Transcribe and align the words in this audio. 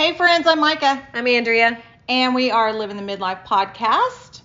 Hey, 0.00 0.14
friends, 0.14 0.46
I'm 0.46 0.60
Micah, 0.60 1.06
I'm 1.12 1.26
Andrea. 1.26 1.78
and 2.08 2.34
we 2.34 2.50
are 2.50 2.72
Living 2.72 2.96
the 2.96 3.02
Midlife 3.02 3.44
podcast. 3.44 4.40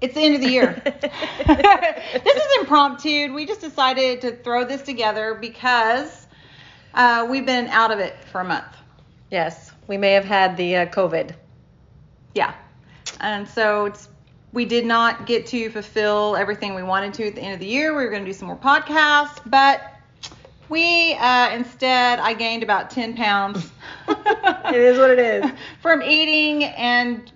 It's 0.00 0.14
the 0.14 0.22
end 0.22 0.36
of 0.36 0.40
the 0.40 0.48
year. 0.48 0.80
this 0.86 2.36
is 2.36 2.58
impromptu. 2.60 3.34
We 3.34 3.44
just 3.44 3.60
decided 3.60 4.22
to 4.22 4.32
throw 4.36 4.64
this 4.64 4.80
together 4.80 5.36
because 5.38 6.26
uh, 6.94 7.26
we've 7.28 7.44
been 7.44 7.66
out 7.66 7.90
of 7.90 7.98
it 7.98 8.16
for 8.32 8.40
a 8.40 8.44
month. 8.44 8.74
yes, 9.30 9.70
we 9.86 9.98
may 9.98 10.12
have 10.12 10.24
had 10.24 10.56
the 10.56 10.76
uh, 10.76 10.86
COVID. 10.86 11.34
Yeah. 12.34 12.54
And 13.20 13.46
so 13.46 13.84
it's 13.84 14.08
we 14.54 14.64
did 14.64 14.86
not 14.86 15.26
get 15.26 15.46
to 15.48 15.68
fulfill 15.68 16.36
everything 16.36 16.74
we 16.74 16.82
wanted 16.82 17.12
to 17.12 17.26
at 17.26 17.34
the 17.34 17.42
end 17.42 17.52
of 17.52 17.60
the 17.60 17.66
year. 17.66 17.94
We 17.94 18.02
were 18.02 18.10
going 18.10 18.24
to 18.24 18.30
do 18.30 18.32
some 18.32 18.48
more 18.48 18.56
podcasts, 18.56 19.42
but 19.44 19.89
we 20.70 21.14
uh, 21.14 21.50
instead 21.50 22.18
I 22.20 22.32
gained 22.32 22.62
about 22.62 22.90
10 22.90 23.16
pounds. 23.16 23.70
It 24.08 24.76
is 24.80 24.98
what 24.98 25.10
it 25.10 25.18
is. 25.18 25.50
From 25.82 26.00
eating 26.02 26.62
and, 26.64 27.30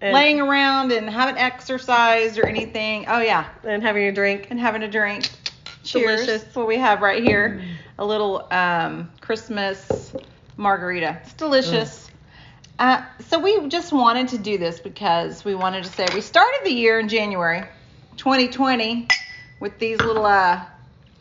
And- 0.00 0.12
laying 0.12 0.40
around 0.40 0.90
and 0.92 1.08
haven't 1.08 1.38
exercised 1.38 2.38
or 2.38 2.46
anything. 2.46 3.04
Oh 3.08 3.20
yeah, 3.20 3.46
And 3.64 3.82
having 3.82 4.04
a 4.04 4.12
drink. 4.12 4.48
and 4.50 4.58
having 4.60 4.82
a 4.82 4.88
drink. 4.90 5.30
Cheers. 5.84 6.20
Delicious. 6.20 6.42
That's 6.44 6.56
what 6.56 6.66
we 6.66 6.76
have 6.78 7.00
right 7.00 7.22
here. 7.22 7.62
A 7.98 8.04
little 8.04 8.46
um, 8.50 9.10
Christmas 9.20 10.12
margarita. 10.56 11.20
It's 11.22 11.32
delicious. 11.34 12.10
Uh, 12.78 13.04
so 13.28 13.38
we 13.38 13.68
just 13.68 13.92
wanted 13.92 14.28
to 14.28 14.38
do 14.38 14.58
this 14.58 14.80
because 14.80 15.44
we 15.44 15.54
wanted 15.54 15.84
to 15.84 15.90
say 15.92 16.06
we 16.14 16.20
started 16.20 16.60
the 16.64 16.72
year 16.72 16.98
in 16.98 17.08
January 17.08 17.62
2020 18.16 19.06
with 19.60 19.78
these 19.78 20.00
little 20.00 20.26
uh, 20.26 20.60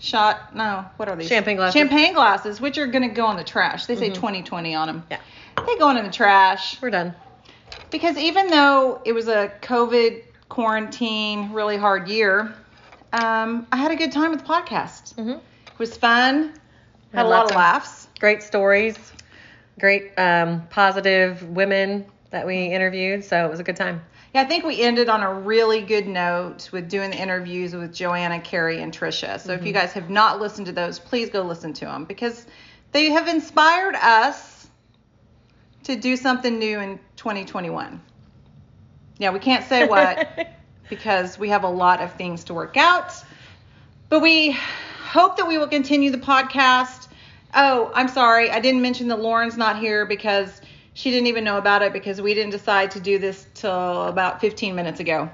shot 0.01 0.55
no 0.55 0.83
what 0.97 1.07
are 1.07 1.15
these 1.15 1.27
Champagne 1.27 1.55
glasses. 1.57 1.73
champagne 1.79 2.13
glasses 2.13 2.59
which 2.59 2.77
are 2.77 2.87
going 2.87 3.07
to 3.07 3.13
go 3.15 3.29
in 3.31 3.37
the 3.37 3.43
trash 3.43 3.85
they 3.85 3.95
say 3.95 4.09
Mhm. 4.09 4.15
2020 4.15 4.73
on 4.75 4.87
them 4.87 5.03
Yeah, 5.11 5.17
they 5.65 5.77
go 5.77 5.89
in 5.91 6.03
the 6.03 6.11
trash 6.11 6.81
we're 6.81 6.89
done. 6.89 7.13
because 7.91 8.17
even 8.17 8.47
though 8.47 8.99
it 9.05 9.13
was 9.13 9.27
a 9.27 9.51
COVID 9.61 10.23
quarantine, 10.49 11.53
really 11.53 11.77
hard 11.77 12.09
year, 12.09 12.53
um, 13.13 13.65
I 13.71 13.77
had 13.77 13.91
a 13.91 13.95
good 13.95 14.11
time 14.11 14.31
with 14.31 14.41
the 14.41 14.45
podcast. 14.45 15.15
hmm 15.15 15.29
It 15.31 15.39
was 15.77 15.95
fun. 15.97 16.53
Had 17.13 17.19
Had 17.19 17.25
a 17.25 17.29
lot 17.29 17.45
of 17.45 17.51
of- 17.51 17.55
laughs. 17.57 18.07
Great 18.19 18.43
stories, 18.43 18.97
great 19.79 20.11
um, 20.17 20.67
positive 20.69 21.41
women 21.49 22.05
that 22.31 22.45
we 22.45 22.65
interviewed, 22.65 23.23
so 23.23 23.45
it 23.45 23.49
was 23.49 23.59
a 23.59 23.63
good 23.63 23.75
time. 23.77 24.01
Yeah, 24.33 24.41
I 24.41 24.45
think 24.45 24.63
we 24.63 24.81
ended 24.81 25.09
on 25.09 25.23
a 25.23 25.33
really 25.33 25.81
good 25.81 26.07
note 26.07 26.69
with 26.71 26.89
doing 26.89 27.11
the 27.11 27.17
interviews 27.17 27.73
with 27.73 27.93
Joanna, 27.93 28.39
Carrie, 28.39 28.81
and 28.81 28.93
Trisha. 28.93 29.39
So 29.39 29.53
if 29.53 29.61
you 29.61 29.73
mm-hmm. 29.73 29.81
guys 29.81 29.91
have 29.93 30.09
not 30.09 30.39
listened 30.39 30.67
to 30.67 30.71
those, 30.71 30.99
please 30.99 31.29
go 31.29 31.41
listen 31.41 31.73
to 31.73 31.85
them 31.85 32.05
because 32.05 32.45
they 32.93 33.09
have 33.09 33.27
inspired 33.27 33.95
us 33.95 34.67
to 35.83 35.95
do 35.95 36.15
something 36.15 36.59
new 36.59 36.79
in 36.79 36.99
2021. 37.17 38.01
Yeah, 39.17 39.31
we 39.31 39.39
can't 39.39 39.65
say 39.65 39.87
what. 39.87 40.47
because 40.91 41.39
we 41.39 41.47
have 41.47 41.63
a 41.63 41.69
lot 41.69 42.01
of 42.01 42.13
things 42.15 42.43
to 42.43 42.53
work 42.53 42.75
out. 42.75 43.13
But 44.09 44.19
we 44.19 44.51
hope 44.51 45.37
that 45.37 45.47
we 45.47 45.57
will 45.57 45.69
continue 45.69 46.11
the 46.11 46.17
podcast. 46.17 47.07
Oh, 47.55 47.91
I'm 47.95 48.09
sorry. 48.09 48.51
I 48.51 48.59
didn't 48.59 48.81
mention 48.81 49.07
that 49.07 49.21
Lauren's 49.21 49.55
not 49.55 49.79
here 49.79 50.05
because 50.05 50.60
she 50.93 51.11
didn't 51.11 51.27
even 51.27 51.43
know 51.43 51.57
about 51.57 51.81
it 51.81 51.93
because 51.93 52.21
we 52.21 52.33
didn't 52.33 52.51
decide 52.51 52.91
to 52.91 52.99
do 52.99 53.17
this 53.17 53.47
till 53.53 54.03
about 54.07 54.41
15 54.41 54.75
minutes 54.75 54.99
ago. 54.99 55.29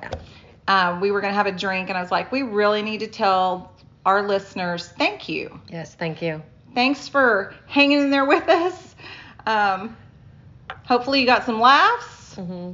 Um, 0.68 1.00
we 1.00 1.12
were 1.12 1.22
going 1.22 1.32
to 1.32 1.38
have 1.38 1.48
a 1.48 1.52
drink, 1.52 1.90
and 1.90 1.98
I 1.98 2.02
was 2.02 2.12
like, 2.12 2.32
we 2.32 2.42
really 2.44 2.82
need 2.82 3.00
to 3.00 3.08
tell 3.08 3.74
our 4.06 4.28
listeners 4.28 4.88
thank 4.88 5.30
you. 5.30 5.60
yes, 5.70 5.96
thank 5.96 6.22
you. 6.22 6.44
Thanks 6.76 7.08
for 7.08 7.54
hanging 7.66 8.00
in 8.00 8.10
there 8.12 8.26
with 8.26 8.48
us. 8.48 8.96
Um, 9.46 9.96
hopefully, 10.84 11.22
you 11.22 11.26
got 11.26 11.46
some 11.46 11.60
laughs, 11.60 12.36
hmm 12.36 12.74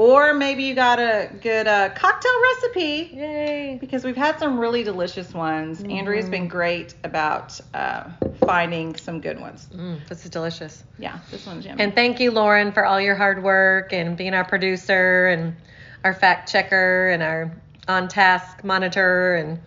or 0.00 0.32
maybe 0.32 0.62
you 0.62 0.74
got 0.74 0.98
a 0.98 1.30
good 1.42 1.66
uh, 1.68 1.90
cocktail 1.90 2.32
recipe 2.54 3.10
Yay. 3.12 3.76
because 3.78 4.02
we've 4.02 4.16
had 4.16 4.38
some 4.38 4.58
really 4.58 4.82
delicious 4.82 5.34
ones. 5.34 5.82
Andrea's 5.82 6.26
been 6.26 6.48
great 6.48 6.94
about 7.04 7.60
uh, 7.74 8.08
finding 8.46 8.96
some 8.96 9.20
good 9.20 9.38
ones. 9.38 9.68
Mm, 9.70 10.08
this 10.08 10.24
is 10.24 10.30
delicious. 10.30 10.84
Yeah, 10.98 11.18
this 11.30 11.46
one's 11.46 11.66
yummy. 11.66 11.82
And 11.82 11.94
thank 11.94 12.18
you, 12.18 12.30
Lauren, 12.30 12.72
for 12.72 12.86
all 12.86 12.98
your 12.98 13.14
hard 13.14 13.42
work 13.42 13.92
and 13.92 14.16
being 14.16 14.32
our 14.32 14.46
producer 14.46 15.26
and 15.26 15.54
our 16.02 16.14
fact 16.14 16.50
checker 16.50 17.10
and 17.10 17.22
our 17.22 17.54
on 17.86 18.08
task 18.08 18.64
monitor 18.64 19.34
and 19.34 19.60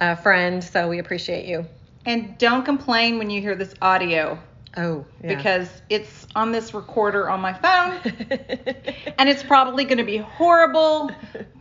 uh, 0.00 0.14
friend. 0.14 0.62
So 0.62 0.88
we 0.90 1.00
appreciate 1.00 1.46
you. 1.46 1.66
And 2.06 2.38
don't 2.38 2.64
complain 2.64 3.18
when 3.18 3.30
you 3.30 3.40
hear 3.40 3.56
this 3.56 3.74
audio 3.82 4.38
Oh, 4.76 5.04
yeah. 5.22 5.34
because 5.34 5.68
it's 5.90 6.26
on 6.34 6.50
this 6.50 6.72
recorder 6.72 7.28
on 7.28 7.40
my 7.40 7.52
phone 7.52 8.00
and 9.18 9.28
it's 9.28 9.42
probably 9.42 9.84
going 9.84 9.98
to 9.98 10.04
be 10.04 10.16
horrible, 10.16 11.10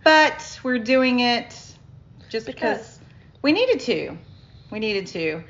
but 0.03 0.59
we're 0.63 0.79
doing 0.79 1.19
it 1.19 1.49
just 2.29 2.45
because, 2.45 2.77
Because. 2.77 2.99
we 3.41 3.51
needed 3.51 3.81
to. 3.81 4.17
We 4.71 4.79
needed 4.79 5.07
to. 5.07 5.43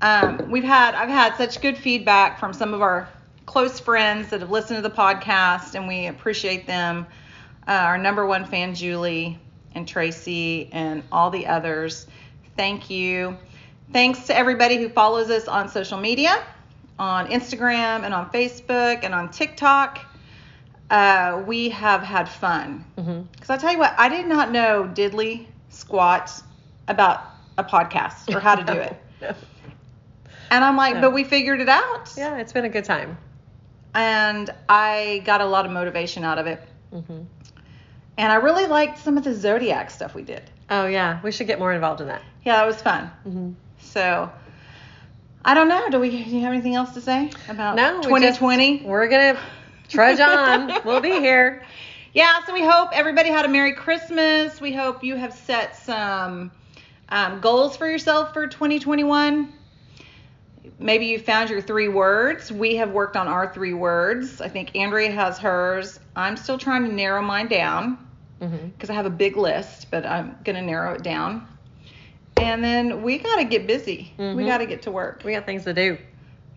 Um, 0.00 0.50
we've 0.50 0.64
had 0.64 0.94
I've 0.94 1.08
had 1.08 1.36
such 1.36 1.60
good 1.60 1.76
feedback 1.76 2.38
from 2.38 2.52
some 2.52 2.74
of 2.74 2.82
our 2.82 3.08
close 3.46 3.80
friends 3.80 4.30
that 4.30 4.40
have 4.40 4.50
listened 4.50 4.82
to 4.82 4.88
the 4.88 4.94
podcast, 4.94 5.74
and 5.74 5.86
we 5.88 6.06
appreciate 6.06 6.66
them. 6.66 7.06
Uh, 7.66 7.72
our 7.72 7.98
number 7.98 8.26
one 8.26 8.44
fan, 8.44 8.74
Julie 8.74 9.38
and 9.74 9.86
Tracy, 9.86 10.68
and 10.72 11.02
all 11.12 11.30
the 11.30 11.46
others. 11.46 12.06
Thank 12.56 12.90
you. 12.90 13.36
Thanks 13.92 14.26
to 14.26 14.36
everybody 14.36 14.76
who 14.78 14.88
follows 14.88 15.30
us 15.30 15.48
on 15.48 15.68
social 15.68 15.98
media, 15.98 16.42
on 16.98 17.26
Instagram 17.28 18.04
and 18.04 18.12
on 18.14 18.30
Facebook 18.30 19.00
and 19.04 19.14
on 19.14 19.30
TikTok. 19.30 19.98
Uh, 20.90 21.42
we 21.46 21.70
have 21.70 22.02
had 22.02 22.28
fun. 22.28 22.84
Mhm. 22.98 23.26
Because 23.32 23.50
I 23.50 23.56
tell 23.56 23.72
you 23.72 23.78
what, 23.78 23.94
I 23.96 24.08
did 24.08 24.26
not 24.26 24.50
know 24.50 24.84
diddly 24.92 25.46
squat 25.70 26.30
about 26.86 27.22
a 27.56 27.64
podcast 27.64 28.34
or 28.34 28.40
how 28.40 28.54
to 28.56 28.64
do 28.64 28.72
it. 28.80 28.96
And 30.50 30.62
I'm 30.64 30.76
like, 30.76 30.96
No. 30.96 31.00
but 31.02 31.12
we 31.12 31.24
figured 31.24 31.60
it 31.60 31.68
out. 31.68 32.12
yeah, 32.16 32.36
it's 32.38 32.52
been 32.52 32.66
a 32.66 32.68
good 32.68 32.84
time. 32.84 33.16
And 33.94 34.50
I 34.68 35.22
got 35.24 35.40
a 35.40 35.46
lot 35.46 35.64
of 35.66 35.72
motivation 35.72 36.24
out 36.24 36.38
of 36.38 36.46
it. 36.46 36.62
hmm 36.92 37.22
And 38.18 38.32
I 38.32 38.36
really 38.36 38.66
liked 38.66 38.98
some 38.98 39.16
of 39.16 39.24
the 39.24 39.34
zodiac 39.34 39.90
stuff 39.90 40.14
we 40.14 40.22
did. 40.22 40.42
Oh, 40.68 40.86
yeah. 40.86 41.20
We 41.22 41.32
should 41.32 41.46
get 41.46 41.58
more 41.58 41.72
involved 41.72 42.00
in 42.02 42.08
that. 42.08 42.20
Yeah, 42.44 42.56
that 42.56 42.66
was 42.66 42.80
fun. 42.82 43.10
hmm 43.24 43.52
So 43.80 44.30
I 45.44 45.54
don't 45.54 45.68
know. 45.68 45.88
Do 45.90 45.98
we? 46.00 46.10
Do 46.10 46.16
you 46.16 46.42
have 46.42 46.52
anything 46.52 46.74
else 46.74 46.94
to 46.94 47.00
say 47.00 47.30
about 47.48 47.76
No, 47.76 47.96
we 47.98 48.02
2020? 48.04 48.78
just- 48.78 48.86
we're 48.88 49.08
going 49.08 49.34
to 49.34 49.40
trudge 49.88 50.20
on. 50.20 50.80
we'll 50.84 51.00
be 51.00 51.18
here. 51.20 51.62
Yeah, 52.14 52.44
so 52.44 52.52
we 52.52 52.62
hope 52.62 52.90
everybody 52.92 53.30
had 53.30 53.46
a 53.46 53.48
Merry 53.48 53.72
Christmas. 53.72 54.60
We 54.60 54.70
hope 54.70 55.02
you 55.02 55.16
have 55.16 55.32
set 55.32 55.74
some 55.76 56.50
um, 57.08 57.40
goals 57.40 57.74
for 57.74 57.88
yourself 57.88 58.34
for 58.34 58.46
2021. 58.46 59.50
Maybe 60.78 61.06
you 61.06 61.18
found 61.18 61.48
your 61.48 61.62
three 61.62 61.88
words. 61.88 62.52
We 62.52 62.76
have 62.76 62.90
worked 62.90 63.16
on 63.16 63.28
our 63.28 63.50
three 63.54 63.72
words. 63.72 64.42
I 64.42 64.48
think 64.48 64.76
Andrea 64.76 65.10
has 65.10 65.38
hers. 65.38 65.98
I'm 66.14 66.36
still 66.36 66.58
trying 66.58 66.84
to 66.84 66.92
narrow 66.92 67.22
mine 67.22 67.48
down 67.48 67.96
because 68.76 68.90
I 68.90 68.92
have 68.92 69.06
a 69.06 69.10
big 69.10 69.38
list, 69.38 69.90
but 69.90 70.04
I'm 70.04 70.36
going 70.44 70.56
to 70.56 70.62
narrow 70.62 70.92
it 70.92 71.02
down. 71.02 71.46
And 72.42 72.62
then 72.62 73.02
we 73.02 73.18
got 73.18 73.36
to 73.36 73.44
get 73.44 73.66
busy. 73.66 74.12
We 74.18 74.24
Mhm. 74.24 74.46
got 74.46 74.58
to 74.58 74.66
get 74.66 74.82
to 74.82 74.90
work. 74.90 75.22
We 75.24 75.32
got 75.32 75.46
things 75.46 75.64
to 75.64 75.72
do. 75.74 75.98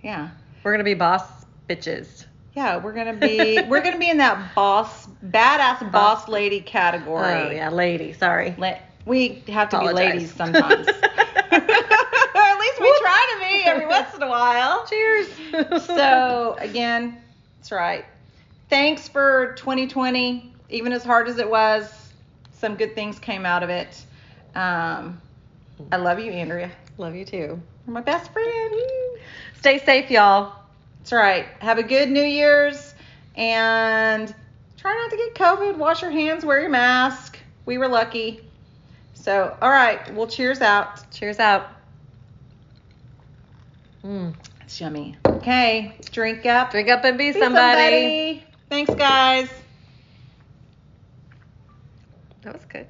Yeah. 0.04 0.30
We're 0.64 0.72
going 0.72 0.80
to 0.80 0.84
be 0.86 0.94
boss 0.94 1.24
bitches. 1.70 2.26
Yeah, 2.56 2.78
we're 2.78 2.94
gonna 2.94 3.12
be 3.14 3.62
we're 3.68 3.82
gonna 3.82 4.00
be 4.00 4.10
in 4.10 4.18
that 4.20 4.56
boss 4.56 5.08
badass 5.26 5.92
boss 5.92 6.30
lady 6.30 6.62
category. 6.62 7.26
Oh, 7.34 7.52
yeah. 7.52 7.70
Lady. 7.70 8.14
Sorry. 8.14 8.56
La- 8.58 8.78
we 9.06 9.44
have 9.50 9.68
to 9.72 9.76
Apologize. 9.78 10.06
be 10.06 10.14
ladies 10.14 10.34
sometimes. 10.34 10.88
At 11.52 12.60
least 12.60 12.80
we 12.80 12.98
try 13.02 13.34
to 13.34 13.40
be 13.46 13.64
every 13.66 13.86
once 13.88 14.14
in 14.16 14.24
a 14.24 14.30
while. 14.30 14.86
Cheers. 14.88 15.28
So 15.86 16.56
again, 16.60 17.18
that's 17.58 17.74
right. 17.74 18.06
Thanks 18.70 19.10
for 19.10 19.54
2020. 19.58 20.54
Even 20.70 20.94
as 20.94 21.04
hard 21.04 21.28
as 21.28 21.38
it 21.40 21.50
was, 21.50 21.92
some 22.54 22.76
good 22.76 22.96
things 22.96 23.20
came 23.20 23.46
out 23.46 23.64
of 23.64 23.70
it. 23.70 24.02
Um, 24.56 25.22
I 25.92 25.98
love 25.98 26.20
you, 26.20 26.32
Andrea. 26.32 26.72
Love 26.98 27.16
you 27.16 27.26
too. 27.26 27.38
You're 27.86 27.94
my 27.94 28.02
best 28.02 28.32
friend. 28.32 28.76
Stay 29.60 29.80
safe, 29.80 30.10
y'all. 30.10 30.54
That's 31.00 31.12
right. 31.12 31.46
Have 31.60 31.78
a 31.78 31.84
good 31.84 32.10
New 32.10 32.24
Year's 32.24 32.94
and 33.36 34.34
try 34.78 34.94
not 34.94 35.12
to 35.12 35.18
get 35.18 35.36
COVID. 35.36 35.78
Wash 35.78 36.02
your 36.02 36.12
hands, 36.12 36.46
wear 36.46 36.62
your 36.62 36.70
mask. 36.70 37.38
We 37.66 37.78
were 37.78 37.88
lucky. 37.88 38.42
So, 39.14 39.58
all 39.62 39.70
right, 39.70 40.14
well, 40.14 40.28
cheers 40.28 40.62
out. 40.62 41.12
Cheers 41.12 41.40
out. 41.40 41.68
Mm. 44.04 44.36
It's 44.62 44.80
yummy. 44.80 45.16
Okay, 45.26 45.96
drink 46.12 46.46
up. 46.46 46.72
Drink 46.72 46.90
up 46.90 47.04
and 47.04 47.18
be, 47.18 47.32
Be 47.32 47.40
somebody. 47.40 48.44
Thanks, 48.70 48.94
guys. 48.94 49.50
That 52.44 52.54
was 52.54 52.66
good. 52.66 52.86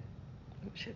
Oh, 0.66 0.72
shit. 0.74 0.96